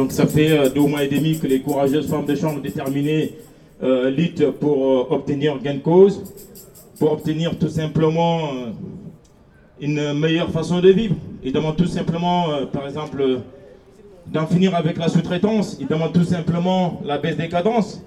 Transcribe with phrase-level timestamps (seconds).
[0.00, 3.34] Donc ça fait deux mois et demi que les courageuses femmes de chambre déterminées
[3.82, 6.24] luttent pour obtenir gain de cause,
[6.98, 8.48] pour obtenir tout simplement
[9.78, 11.16] une meilleure façon de vivre.
[11.44, 13.40] Ils demandent tout simplement, par exemple,
[14.28, 15.76] d'en finir avec la sous-traitance.
[15.78, 18.02] Ils demandent tout simplement la baisse des cadences.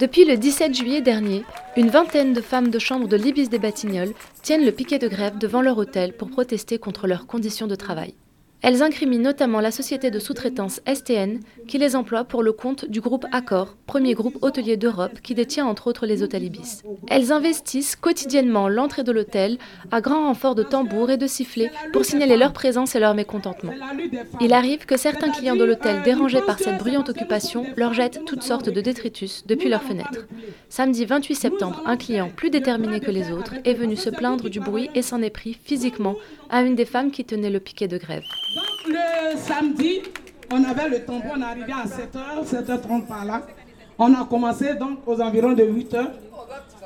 [0.00, 1.44] Depuis le 17 juillet dernier,
[1.76, 5.38] une vingtaine de femmes de chambre de l'Ibis des Batignolles tiennent le piquet de grève
[5.38, 8.14] devant leur hôtel pour protester contre leurs conditions de travail.
[8.62, 13.00] Elles incriminent notamment la société de sous-traitance STN qui les emploie pour le compte du
[13.00, 16.82] groupe Accor, premier groupe hôtelier d'Europe qui détient entre autres les hôtels Ibis.
[17.08, 19.56] Elles investissent quotidiennement l'entrée de l'hôtel
[19.90, 23.72] à grand renfort de tambours et de sifflets pour signaler leur présence et leur mécontentement.
[24.42, 28.42] Il arrive que certains clients de l'hôtel dérangés par cette bruyante occupation leur jettent toutes
[28.42, 30.26] sortes de détritus depuis leurs fenêtres.
[30.68, 34.60] Samedi 28 septembre, un client plus déterminé que les autres est venu se plaindre du
[34.60, 36.16] bruit et s'en est pris physiquement
[36.50, 38.24] à une des femmes qui tenait le piquet de grève.
[38.54, 40.02] Donc le samedi,
[40.52, 43.42] on avait le tambour, on arrivé à 7h, 7h30 par là.
[43.98, 46.10] On a commencé donc aux environs de 8h.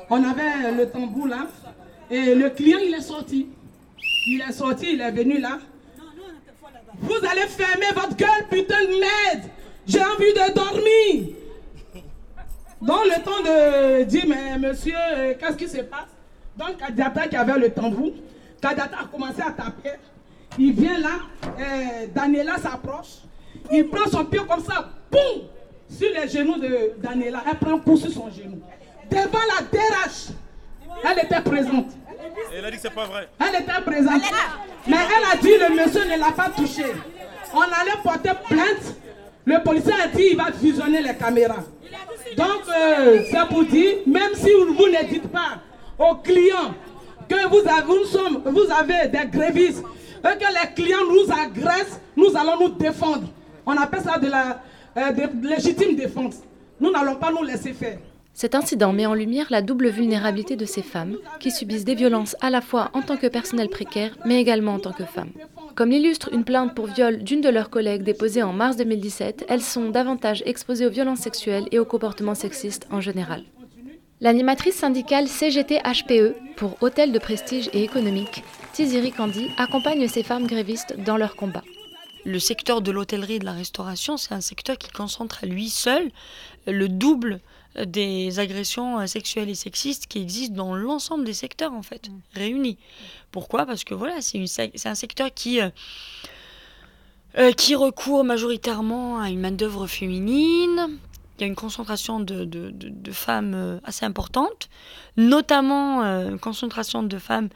[0.09, 1.47] On avait le tambour là.
[2.11, 3.47] Et le client, il est sorti.
[4.27, 5.57] Il est sorti, il est venu là.
[6.99, 9.49] Vous allez fermer votre gueule, putain de merde.
[9.87, 11.35] J'ai envie de dormir.
[12.81, 14.93] Donc le temps de dire, mais monsieur,
[15.39, 16.07] qu'est-ce qui se passe?
[16.57, 18.11] Donc Kadiata qui avait le tambour,
[18.65, 19.91] Kadiata a commencé à taper.
[20.57, 21.19] Il vient là,
[21.59, 23.19] euh, Daniela s'approche,
[23.71, 25.43] il prend son pied comme ça, boum,
[25.89, 27.43] sur les genoux de Daniela.
[27.47, 28.59] Elle prend un coup sur son genou.
[29.11, 30.29] Devant la DRH,
[31.03, 31.91] elle était présente.
[32.51, 33.29] elle a dit que c'est pas vrai.
[33.39, 34.23] Elle était présente.
[34.87, 36.85] Mais elle a dit le monsieur ne l'a pas touché.
[37.53, 38.95] On allait porter plainte.
[39.45, 41.63] Le policier a dit il va fusionner les caméras.
[42.35, 45.59] Donc, euh, c'est pour dire, même si vous, ne dites pas
[45.99, 46.73] aux clients
[47.27, 49.83] que vous avez, vous avez des grévistes
[50.23, 53.27] et que les clients nous agressent, nous allons nous défendre.
[53.65, 54.61] On appelle ça de la
[54.97, 56.37] euh, légitime défense.
[56.79, 57.97] Nous n'allons pas nous laisser faire.
[58.33, 62.35] Cet incident met en lumière la double vulnérabilité de ces femmes qui subissent des violences
[62.41, 65.31] à la fois en tant que personnel précaire mais également en tant que femmes.
[65.73, 69.61] Comme l'illustre une plainte pour viol d'une de leurs collègues déposée en mars 2017, elles
[69.61, 73.43] sont davantage exposées aux violences sexuelles et aux comportements sexistes en général.
[74.21, 80.95] L'animatrice syndicale CGT-HPE pour Hôtel de Prestige et Économique, Tiziri Kandi, accompagne ces femmes grévistes
[81.03, 81.63] dans leur combat.
[82.23, 85.69] Le secteur de l'hôtellerie et de la restauration, c'est un secteur qui concentre à lui
[85.69, 86.11] seul
[86.65, 87.41] le double
[87.85, 92.21] des agressions sexuelles et sexistes qui existent dans l'ensemble des secteurs en fait, mm.
[92.35, 92.77] réunis.
[93.31, 93.65] Pourquoi?
[93.65, 95.69] Parce que voilà, c'est un secteur qui, euh,
[97.37, 100.99] euh, qui recourt majoritairement à une main-d'œuvre féminine,
[101.37, 104.69] il y a une concentration de, de, de, femmes euh, assez importante,
[105.17, 107.49] notamment euh, une concentration de femmes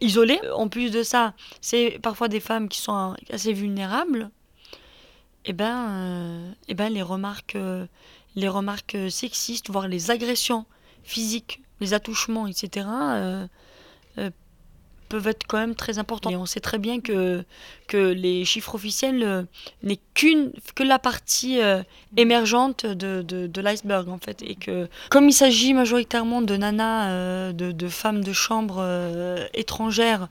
[0.00, 0.40] isolées.
[0.54, 4.30] En plus de ça, c'est parfois des femmes qui sont assez vulnérables.
[5.44, 7.56] Et eh ben, euh, eh ben les remarques,
[8.34, 10.66] les remarques sexistes, voire les agressions
[11.04, 12.86] physiques, les attouchements, etc
[15.08, 16.30] peuvent être quand même très importants.
[16.30, 17.44] Et on sait très bien que,
[17.86, 19.42] que les chiffres officiels euh,
[19.82, 21.82] n'est qu'une que la partie euh,
[22.16, 24.42] émergente de, de, de l'iceberg en fait.
[24.42, 28.84] Et que comme il s'agit majoritairement de nanas, euh, de, de, femmes de chambre
[29.54, 30.28] étrangères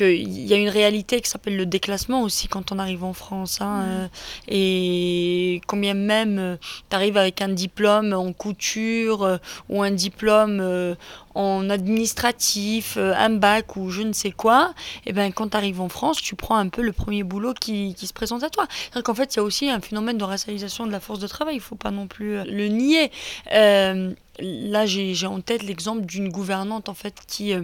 [0.00, 3.60] il y a une réalité qui s'appelle le déclassement aussi quand on arrive en France.
[3.60, 3.88] Hein, mm.
[3.88, 4.08] euh,
[4.48, 6.56] et combien même euh,
[6.90, 9.38] tu arrives avec un diplôme en couture euh,
[9.68, 10.96] ou un diplôme
[11.34, 14.74] en administratif, un bac ou je ne sais quoi,
[15.06, 17.94] et ben quand tu arrives en France, tu prends un peu le premier boulot qui,
[17.94, 18.66] qui se présente à toi.
[18.92, 21.28] C'est qu'en fait, il y a aussi un phénomène de racialisation de la force de
[21.28, 23.10] travail, il faut pas non plus le nier.
[23.50, 27.54] là, j'ai en tête l'exemple d'une gouvernante en fait qui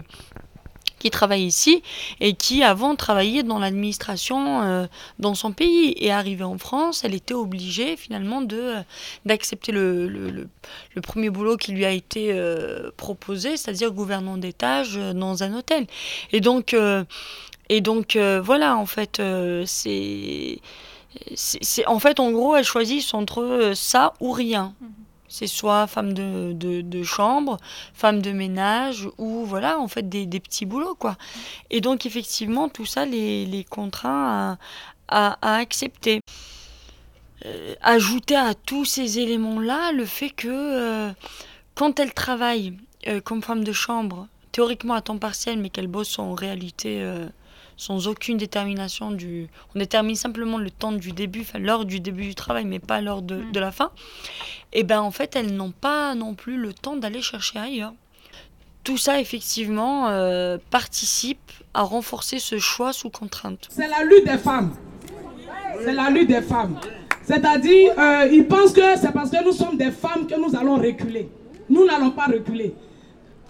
[0.98, 1.82] qui travaille ici
[2.20, 4.86] et qui avant travaillait dans l'administration euh,
[5.18, 8.80] dans son pays et arrivée en France, elle était obligée finalement de euh,
[9.24, 10.48] d'accepter le, le,
[11.02, 15.86] premier boulot qui lui a été euh, proposé, c'est-à-dire gouvernant d'étage dans un hôtel.
[16.32, 16.74] Et donc
[17.68, 19.20] et donc voilà en fait
[19.66, 20.58] c'est
[21.34, 24.74] c'est en fait en gros elle choisit entre ça ou rien.
[24.80, 25.03] Mhm.
[25.34, 27.56] C'est soit femme de, chambre,
[27.92, 31.16] femme de ménage ou voilà, en fait, des, petits boulots, quoi.
[31.70, 34.56] Et donc, effectivement, tout ça les, les contraint
[35.08, 36.20] à, à, accepter.
[37.46, 41.10] Euh, ajouter à tous ces éléments-là le fait que euh,
[41.74, 42.74] quand elle travaille
[43.08, 47.04] euh, comme femme de chambre, théoriquement à temps partiel, mais qu'elle bosse en réalité
[47.76, 49.48] sans aucune détermination du.
[49.74, 53.00] On détermine simplement le temps du début, enfin l'heure du début du travail, mais pas
[53.00, 53.52] l'heure de, mm.
[53.52, 53.90] de, la fin.
[54.72, 57.94] Et ben en fait, elles n'ont pas non plus le temps d'aller chercher ailleurs.
[58.84, 63.66] Tout ça, effectivement, euh, participe à renforcer ce choix sous contrainte.
[63.70, 64.74] C'est la lutte des femmes.
[65.82, 66.78] C'est la lutte des femmes.
[67.22, 70.76] C'est-à-dire, euh, ils pensent que c'est parce que nous sommes des femmes que nous allons
[70.76, 71.30] reculer.
[71.70, 72.74] Nous n'allons pas reculer.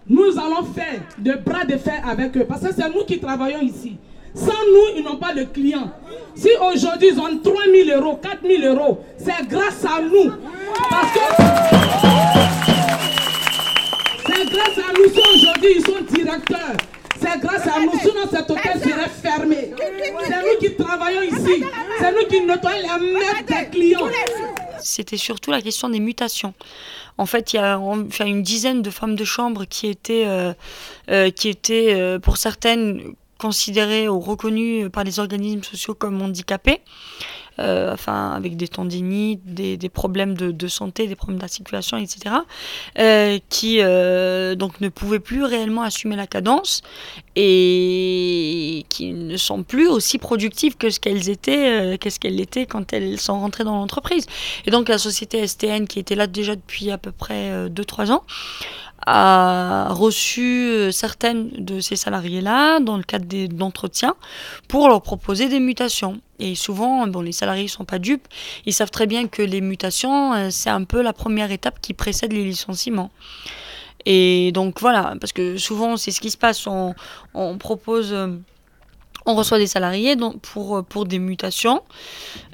[0.07, 2.45] Nous allons faire de bras de fer avec eux.
[2.47, 3.97] Parce que c'est nous qui travaillons ici.
[4.35, 5.91] Sans nous, ils n'ont pas de clients.
[6.35, 10.33] Si aujourd'hui ils ont 3 000 euros, 4 000 euros, c'est grâce à nous.
[10.91, 11.21] Parce que
[14.27, 15.09] c'est grâce à nous.
[15.13, 16.77] Si aujourd'hui ils sont directeurs,
[17.21, 17.93] c'est grâce à nous.
[18.01, 19.71] Sinon, cet hôtel serait fermé.
[20.27, 21.65] C'est nous qui travaillons ici.
[21.99, 24.09] C'est nous qui nettoyons les mains des clients.
[24.81, 26.55] C'était surtout la question des mutations.
[27.17, 27.79] En fait, il y a
[28.27, 30.53] une dizaine de femmes de chambre qui étaient, euh,
[31.11, 33.15] euh, qui étaient euh, pour certaines,
[33.45, 36.81] considérées ou reconnues par les organismes sociaux comme handicapées.
[37.61, 42.35] Euh, enfin avec des tendinites, des, problèmes de, de, santé, des problèmes d'articulation, etc.,
[42.99, 46.83] euh, qui euh, donc ne pouvaient plus réellement assumer la cadence
[47.37, 52.93] et qui ne sont plus aussi productives que ce qu'elles étaient, qu'est-ce qu'elles étaient quand
[52.93, 54.27] elles sont rentrées dans l'entreprise.
[54.67, 58.25] Et donc la société STN, qui était là déjà depuis à peu près 2-3 ans,
[59.07, 64.15] a reçu certaines de ces salariés-là dans le cadre d'entretiens
[64.69, 66.21] pour leur proposer des mutations.
[66.39, 68.27] Et souvent, bon, les salariés ne sont pas dupes,
[68.67, 72.33] ils savent très bien que les mutations, c'est un peu la première étape qui précède
[72.33, 73.11] les licenciements.
[74.07, 76.95] Et donc voilà, parce que souvent c'est ce qui se passe, on,
[77.59, 78.15] propose
[79.27, 81.83] on reçoit des salariés pour, pour des mutations.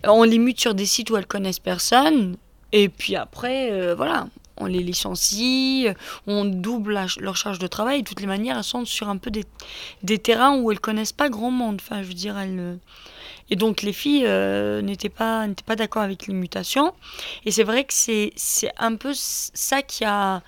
[0.05, 2.37] On les mute sur des sites où elles connaissent personne.
[2.73, 4.29] Et puis après, euh, voilà,
[4.61, 5.87] on les licencie,
[6.27, 8.03] on double leur charge de travail.
[8.03, 9.45] De toutes les manières, elles sont sur un peu des,
[10.03, 11.81] des terrains où elles connaissent pas grand monde.
[11.81, 12.79] Enfin, je veux dire, elles.
[13.51, 16.95] Et donc les filles euh, n'étaient pas, pas d'accord avec les mutations.
[17.45, 18.33] Et c'est vrai que c'est,
[18.79, 20.43] un peu ça qui a,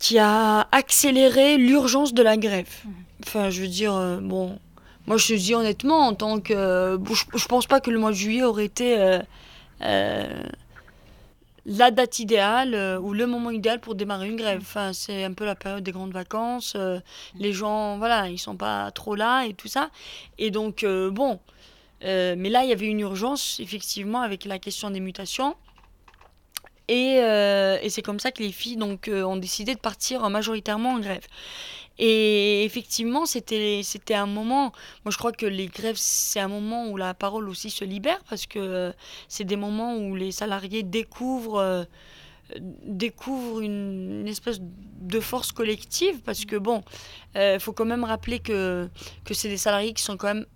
[0.00, 2.68] qui a accéléré l'urgence de la grève.
[3.24, 4.58] Enfin, je veux dire, euh, bon,
[5.06, 6.52] moi je te dis honnêtement, en tant que.
[6.52, 9.20] Euh, je, je pense pas que le mois de juillet aurait été.
[9.82, 10.42] Euh,
[11.64, 14.60] la date idéale euh, ou le moment idéal pour démarrer une grève.
[14.60, 16.74] Enfin, c'est un peu la période des grandes vacances.
[16.76, 17.00] euh,
[17.38, 19.90] les gens, voilà, ils sont pas trop là et tout ça.
[20.38, 21.40] Et donc, euh, bon.
[22.04, 25.54] Mais là, il y avait une urgence, effectivement, avec la question des mutations.
[26.88, 30.98] Et, et c'est comme ça que les filles donc, ont décidé de partir majoritairement en
[30.98, 31.24] grève.
[31.98, 33.82] Et effectivement, c'était
[34.14, 34.72] un moment.
[35.04, 38.22] Moi, je crois que les grèves, c'est un moment où la parole aussi se libère
[38.28, 38.92] parce que euh,
[39.28, 41.58] c'est des moments où les salariés découvrent.
[41.58, 41.84] euh,
[42.58, 46.82] découvrent une, espèce de force collective parce que bon,
[47.34, 48.90] il faut quand même rappeler que,
[49.24, 50.46] que c'est des salariés qui sont quand même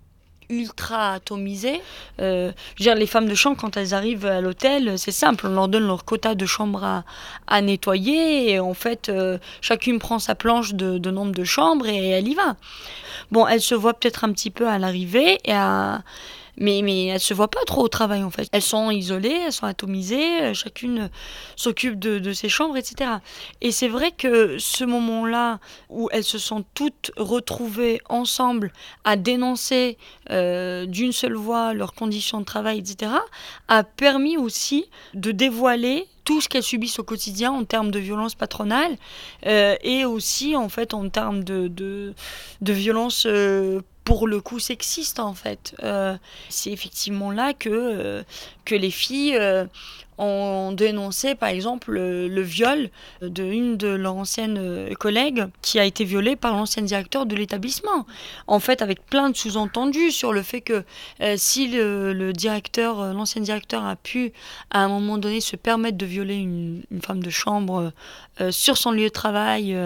[0.49, 1.81] ultra atomisés.
[2.21, 5.87] Euh, les femmes de chambre, quand elles arrivent à l'hôtel, c'est simple, on leur donne
[5.87, 7.03] leur quota de chambre
[7.47, 11.87] à, nettoyer et en fait, euh, chacune prend sa planche de, de nombre de chambres
[11.87, 12.57] et elle y va.
[13.31, 16.03] Bon, elles se voient peut-être un petit peu à l'arrivée et à...
[16.58, 18.49] Mais, mais elles se voient pas trop au travail en fait.
[18.53, 21.08] Elles sont isolées, elles sont atomisées, euh, chacune euh,
[21.55, 23.11] s'occupe de, de ses chambres, etc.
[23.61, 25.61] Et c'est vrai que ce moment-là
[25.91, 28.73] où elles se sont toutes retrouvées ensemble
[29.05, 29.99] à dénoncer
[30.31, 33.12] euh, d'une seule voix leurs conditions de travail, etc.,
[33.69, 38.35] a permis aussi de dévoiler tout ce qu'elles subissent au quotidien en termes de violence
[38.35, 38.97] patronale
[39.45, 42.14] et aussi en fait en termes de, de,
[42.62, 43.28] de violence
[44.07, 45.75] pour le coup sexiste en fait.
[45.83, 46.17] Euh,
[46.49, 48.23] c'est effectivement là que, euh,
[48.65, 49.67] que les filles euh,
[50.17, 52.89] ont dénoncé par exemple le, viol
[53.21, 58.07] d'une de leurs anciennes euh, collègues qui a été violée par l'ancien directeur de l'établissement.
[58.47, 60.85] En fait avec plein de sous-entendus sur le fait que
[61.35, 64.33] si le, directeur, l'ancien directeur a pu
[64.71, 67.93] à un moment donné se permettre de violer une, une femme de chambre
[68.51, 69.77] sur son lieu de travail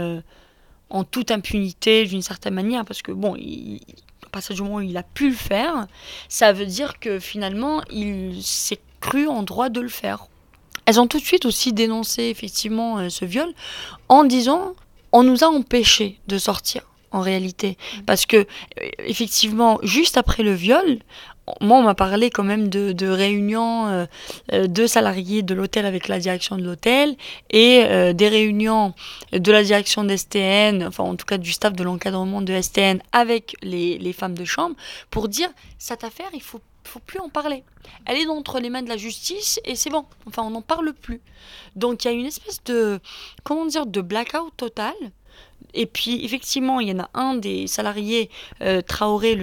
[0.90, 3.80] en toute impunité d'une certaine manière parce que bon il,
[4.30, 5.86] partir du moment où il a pu le faire,
[6.28, 10.26] ça veut dire que finalement, il s'est cru en droit de le faire.
[10.86, 13.48] Elles ont tout de suite aussi dénoncé effectivement euh, ce viol
[14.08, 14.74] en disant
[15.12, 16.82] on nous a empêchés de sortir
[17.12, 18.44] en réalité parce que euh,
[18.98, 20.98] effectivement juste après le viol
[21.60, 24.06] moi on m'a parlé quand même de, réunions euh,
[24.52, 27.16] euh, de salariés de l'hôtel avec la direction de l'hôtel
[27.50, 28.94] et euh, des réunions
[29.32, 33.56] de la direction d'STN enfin en tout cas du staff de l'encadrement de STN avec
[33.62, 34.76] les, les femmes de chambre
[35.10, 37.62] pour dire cette affaire il faut faut plus en parler.
[38.04, 40.04] Elle est entre les mains de la justice et c'est bon.
[40.26, 41.20] Enfin, on n'en parle plus.
[41.76, 43.00] Donc, il y a une espèce de,
[43.44, 44.94] comment dire, de blackout total.
[45.74, 48.30] Et puis, effectivement, il y en a un des salariés,
[48.62, 49.36] euh, Traoré,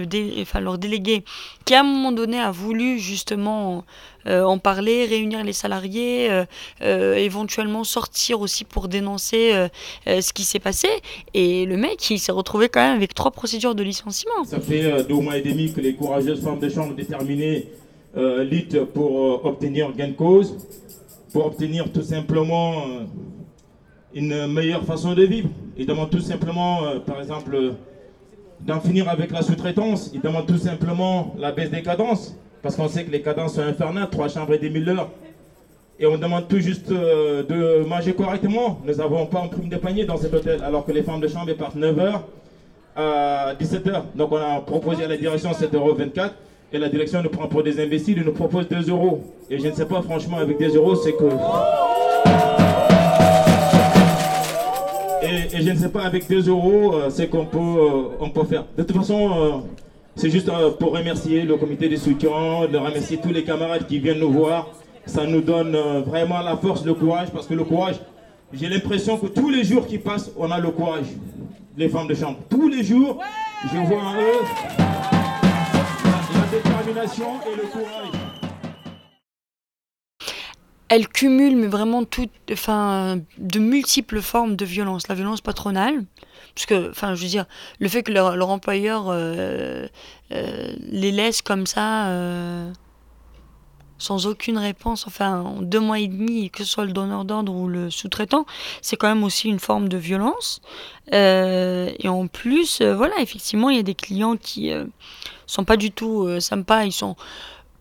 [0.60, 1.24] leur délégué,
[1.64, 3.84] qui à un moment donné a voulu justement
[4.26, 6.28] euh, en parler, réunir les salariés,
[6.82, 9.68] euh, éventuellement sortir aussi pour dénoncer
[10.06, 10.88] ce qui s'est passé.
[11.34, 14.44] Et le mec, il s'est retrouvé quand même avec trois procédures de licenciement.
[14.44, 17.68] Ça fait deux mois et demi que les courageuses femmes de chambre déterminées
[18.16, 20.56] euh, lutte pour obtenir gain de cause,
[21.32, 22.84] pour obtenir tout simplement
[24.18, 25.48] une meilleure façon de vivre.
[25.76, 27.56] Ils demandent tout simplement, par exemple,
[28.60, 30.10] d'en finir avec la sous-traitance.
[30.12, 33.62] Ils demandent tout simplement la baisse des cadences, parce qu'on sait que les cadences sont
[33.62, 35.08] infernales, trois chambres et des mille heures.
[36.00, 38.80] Et on demande tout juste de manger correctement.
[38.84, 41.28] Nous n'avons pas un prime de panier dans cet hôtel, alors que les femmes de
[41.28, 42.20] chambre partent 9h
[42.96, 44.02] à 17h.
[44.16, 45.96] Donc on a proposé à la direction 7,24 euros
[46.72, 49.22] et la direction nous prend pour des imbéciles et nous propose 2 euros.
[49.48, 51.87] Et je ne sais pas, franchement, avec 2 euros, c'est que.
[55.28, 58.64] Et, je ne sais pas, avec 2 euros, euh, c'est qu'on peut, euh, peut faire.
[58.76, 59.50] De toute façon, euh,
[60.16, 64.20] c'est juste pour remercier le comité de soutien, de remercier tous les camarades qui viennent
[64.20, 64.68] nous voir.
[65.06, 67.96] Ça nous donne vraiment la force, le courage, parce que le courage,
[68.52, 71.06] j'ai l'impression que tous les jours qui passent, on a le courage.
[71.76, 72.38] Les femmes de chambre.
[72.50, 73.20] Tous les jours,
[73.72, 74.88] je vois en eux
[76.50, 78.17] détermination et le courage.
[80.88, 85.08] Elle cumule mais vraiment toutes, enfin, de multiples formes de violence.
[85.08, 86.04] La violence patronale,
[86.54, 87.44] parce que, enfin, je veux dire,
[87.78, 89.86] le fait que leur, employeur euh,
[90.32, 92.72] euh, les laisse comme ça, euh,
[93.98, 97.52] sans aucune réponse, enfin, en deux mois et demi, que ce soit le donneur d'ordre
[97.52, 98.46] ou le sous-traitant,
[98.80, 100.60] c'est quand même aussi une forme de violence.
[101.12, 104.72] et en plus, voilà, effectivement, il y a des clients qui
[105.46, 106.84] sont pas du tout sympas.
[106.84, 107.16] Ils sont,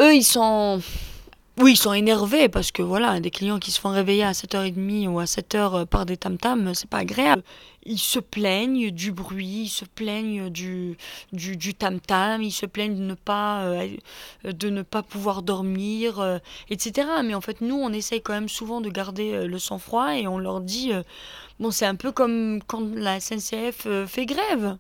[0.02, 0.82] eux, ils sont,
[1.60, 5.08] oui, ils sont énervés parce que voilà, des clients qui se font réveiller à 7h30
[5.08, 7.42] ou à 7h euh, par des tam-tams, c'est pas agréable.
[7.84, 10.98] Ils se plaignent du bruit, ils se plaignent du,
[11.32, 13.88] du, tam-tam, ils se plaignent de ne pas, euh,
[14.44, 17.08] de ne pas pouvoir dormir, etc.
[17.24, 20.38] Mais en fait, nous, on essaye quand même souvent de garder le sang-froid et on
[20.38, 20.92] leur dit,
[21.60, 24.76] bon, c'est un peu comme quand la SNCF fait grève.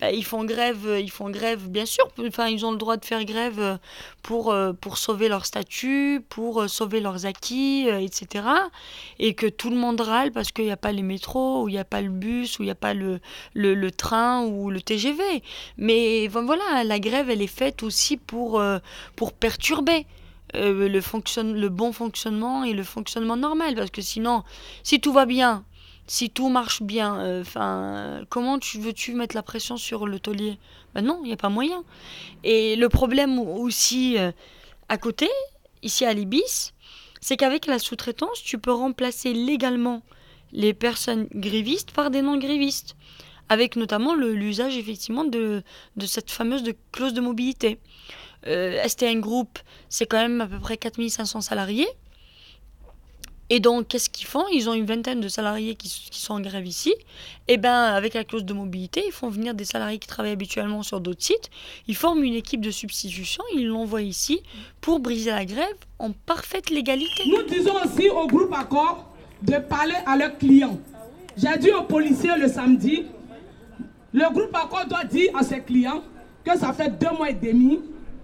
[0.00, 2.08] Bah, ils font grève, euh, ils font grève, bien sûr.
[2.26, 3.76] Enfin, ils ont le droit de faire grève euh,
[4.22, 8.44] pour, euh, pour sauver leur statut, pour sauver leurs acquis, etc.
[9.18, 11.72] Et que tout le monde râle parce qu'il n'y a pas les métros, ou il
[11.72, 13.20] n'y a pas le bus, ou il n'y a pas le,
[13.54, 15.22] le, train ou le TGV.
[15.76, 18.62] Mais voilà, la grève, elle est faite aussi pour,
[19.16, 20.06] pour perturber.
[20.54, 23.74] le, le bon fonctionnement et le fonctionnement normal.
[23.74, 24.44] Parce que sinon,
[24.82, 25.64] si tout va bien,
[26.10, 30.58] si tout marche bien, euh, comment tu veux-tu mettre la pression sur le taulier?
[30.92, 31.84] Ben non, il n'y a pas moyen.
[32.42, 34.32] Et le problème aussi euh,
[34.88, 35.28] à côté,
[35.84, 36.74] ici à l'Ibis,
[37.20, 40.02] c'est qu'avec la sous-traitance, tu peux remplacer légalement
[40.50, 42.96] les personnes grévistes par des non-grévistes,
[43.48, 45.62] avec notamment l'usage effectivement de,
[46.06, 47.78] cette fameuse clause de mobilité.
[48.48, 51.86] Euh, STN Group, c'est quand même à peu près 4500 salariés.
[53.52, 54.44] Et donc, qu'est-ce qu'ils font?
[54.52, 56.94] Ils ont une vingtaine de salariés qui, sont en grève ici.
[57.48, 60.84] Et bien, avec la clause de mobilité, ils font venir des salariés qui travaillent habituellement
[60.84, 61.50] sur d'autres sites.
[61.88, 64.40] Ils forment une équipe de substitution, ils l'envoient ici
[64.80, 67.24] pour briser la grève en parfaite légalité.
[67.26, 70.78] Nous disons aussi au groupe Accord de parler à leurs clients.
[71.36, 73.04] J'ai dit aux policiers le samedi,
[74.12, 76.04] le groupe Accord doit dire à ses clients
[76.44, 77.80] que ça fait deux mois et demi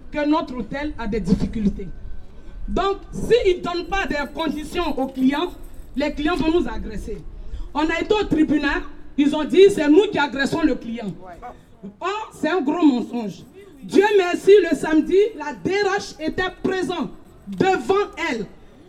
[0.09, 1.89] que notre hôtel a des difficultés.
[2.67, 5.51] Donc, s'ils ne donnent pas des conditions aux clients,
[5.95, 7.17] les clients vont nous agresser.
[7.73, 8.81] On a été au tribunal,
[9.17, 11.11] ils ont dit c'est nous qui agressons le client.
[11.99, 13.43] Or, c'est un gros mensonge.
[13.83, 17.11] Dieu merci, le samedi, la DRH était présente
[17.47, 18.45] devant elle.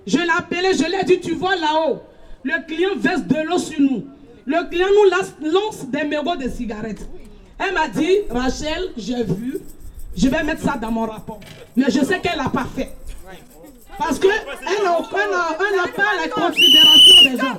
[0.07, 2.01] Je l'ai appelée, je lui ai dit, tu vois là-haut,
[2.43, 4.07] le client verse de l'eau sur nous.
[4.47, 7.07] Le client nous lance, des mégots de cigarettes.
[7.59, 9.59] Elle m'a dit, Rachel, j'ai vu,
[10.17, 11.41] je vais mettre ça dans mon rapport.
[11.77, 12.97] Mais je sais qu'elle n'a pas fait.
[13.99, 17.59] Parce qu'elle n'a pas la considération des gens.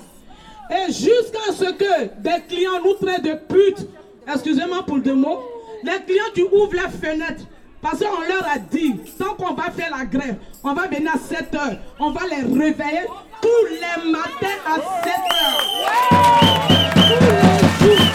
[0.72, 3.88] Et jusqu'à ce que des clients nous traitent de putes,
[4.31, 5.41] excusez-moi pour deux mots,
[5.84, 7.43] les clients qui ouvrent la fenêtre,
[7.81, 11.17] parce qu'on leur a dit, tant qu'on va faire la grève, on va venir à
[11.17, 13.08] 7 heures, on va les réveiller
[13.41, 15.69] tous les matins à 7 heures.
[17.79, 18.05] Tous les jours.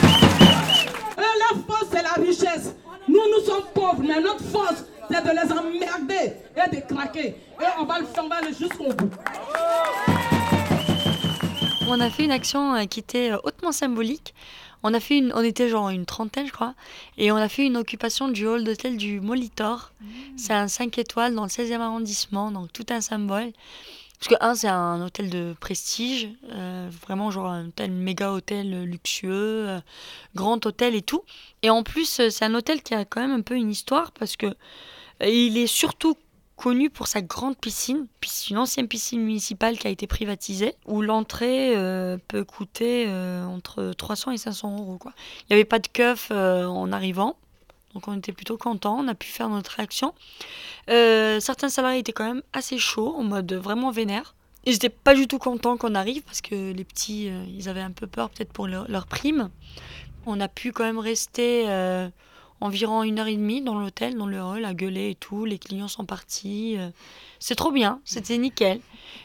[1.16, 2.74] la force, c'est la richesse.
[3.08, 7.26] Nous, nous sommes pauvres, mais notre force, c'est de les emmerder et de craquer.
[7.60, 9.10] Et on va le faire, jusqu'au bout.
[11.88, 14.34] On a fait une action euh, qui était euh, hautement symbolique.
[14.82, 16.74] On a fait une, on était genre une trentaine, je crois,
[17.16, 19.92] et on a fait une occupation du hall d'hôtel du Molitor.
[20.00, 20.06] Mmh.
[20.36, 23.52] C'est un 5 étoiles dans le 16e arrondissement, donc tout un symbole.
[24.18, 28.84] Parce que, un, c'est un hôtel de prestige, euh, vraiment genre un hôtel, méga hôtel
[28.84, 29.80] luxueux,
[30.34, 31.24] grand hôtel et tout.
[31.62, 34.36] Et en plus, c'est un hôtel qui a quand même un peu une histoire parce
[34.36, 34.54] que
[35.20, 36.16] il est surtout
[36.56, 38.06] connu pour sa grande piscine,
[38.50, 43.92] une ancienne piscine municipale qui a été privatisée, où l'entrée euh, peut coûter euh, entre
[43.96, 44.98] 300 et 500 euros.
[44.98, 45.12] Quoi.
[45.42, 47.36] Il n'y avait pas de keuf euh, en arrivant,
[47.94, 50.14] Donc on était plutôt contents, on a pu faire notre réaction.
[50.90, 54.34] Euh, certains salariés étaient quand même assez chauds, en mode vraiment vénère.
[54.66, 57.80] Ils n'étaient pas du tout contents qu'on arrive parce que les petits, euh, ils avaient
[57.80, 59.50] un peu peur peut-être pour leur, leur, prime.
[60.26, 62.08] On a pu quand même rester euh,
[62.60, 65.44] environ une heure et demie dans l'hôtel, dans le hall, à gueuler et tout.
[65.44, 66.76] Les clients sont partis.
[66.78, 66.88] Euh.
[67.38, 68.80] c'est trop bien, c'était nickel.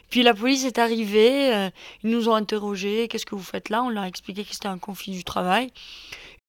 [0.09, 1.69] Puis la police est arrivée,
[2.03, 3.83] ils nous ont interrogés, qu'est-ce que vous faites là?
[3.83, 5.71] On leur a expliqué que c'était un conflit du travail.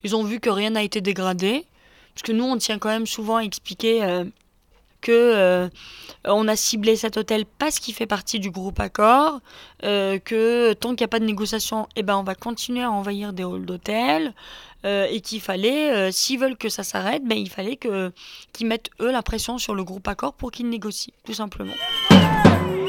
[0.02, 1.66] Ils ont vu que rien n'a été dégradé.
[2.14, 4.24] Parce que nous, on tient quand même souvent à expliquer
[5.00, 5.68] que euh,
[6.24, 9.40] on a ciblé cet hôtel parce qu'il fait partie du groupe Accor,
[9.84, 12.90] euh, que tant qu'il n'y a pas de négociation, eh ben on va continuer à
[12.90, 14.34] envahir des halls d'hôtel.
[14.86, 18.12] Euh, et qu'il fallait, s'ils veulent que ça s'arrête, ben, il fallait que,
[18.54, 21.74] qu'ils mettent eux la pression sur le groupe Accor pour qu'ils négocient, tout simplement.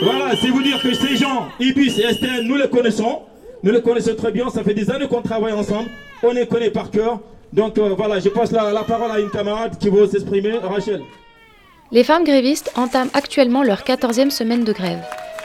[0.01, 3.23] Voilà, c'est vous dire que ces gens, Ibis et Estelle, nous les connaissons,
[3.61, 5.89] nous les connaissons très bien, ça fait des années qu'on travaille ensemble,
[6.23, 7.19] on les connaît par cœur.
[7.53, 11.01] Donc voilà, je passe la, la parole à une camarade qui veut s'exprimer, Rachel.
[11.91, 15.03] Les femmes grévistes entament actuellement leur 14e semaine de grève.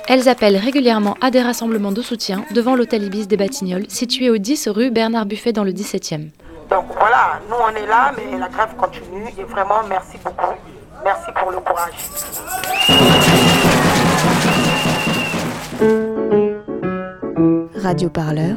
[0.09, 4.39] Elles appellent régulièrement à des rassemblements de soutien devant l'hôtel Ibis des Batignolles, situé au
[4.39, 6.29] 10 rue Bernard Buffet dans le 17e.
[6.71, 10.55] Donc voilà, nous on est là, mais la grève continue et vraiment merci beaucoup.
[11.05, 11.93] Merci pour le courage.
[17.83, 18.57] Radio Parleur,